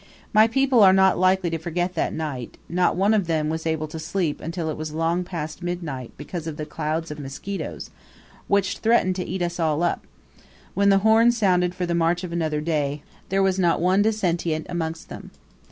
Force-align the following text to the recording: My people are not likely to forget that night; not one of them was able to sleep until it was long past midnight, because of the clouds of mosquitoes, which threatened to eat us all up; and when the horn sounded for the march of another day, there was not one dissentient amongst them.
My 0.33 0.47
people 0.47 0.81
are 0.81 0.93
not 0.93 1.19
likely 1.19 1.51
to 1.51 1.59
forget 1.59 1.93
that 1.93 2.11
night; 2.11 2.57
not 2.67 2.95
one 2.95 3.13
of 3.13 3.27
them 3.27 3.49
was 3.49 3.67
able 3.67 3.87
to 3.89 3.99
sleep 3.99 4.41
until 4.41 4.67
it 4.71 4.75
was 4.75 4.91
long 4.93 5.23
past 5.23 5.61
midnight, 5.61 6.11
because 6.17 6.47
of 6.47 6.57
the 6.57 6.65
clouds 6.65 7.11
of 7.11 7.19
mosquitoes, 7.19 7.91
which 8.47 8.79
threatened 8.79 9.15
to 9.17 9.23
eat 9.29 9.43
us 9.43 9.59
all 9.59 9.83
up; 9.83 10.01
and 10.37 10.41
when 10.73 10.89
the 10.89 10.97
horn 11.05 11.31
sounded 11.31 11.75
for 11.75 11.85
the 11.85 11.93
march 11.93 12.23
of 12.23 12.31
another 12.31 12.61
day, 12.61 13.03
there 13.29 13.43
was 13.43 13.59
not 13.59 13.79
one 13.79 14.01
dissentient 14.01 14.65
amongst 14.67 15.07
them. 15.09 15.29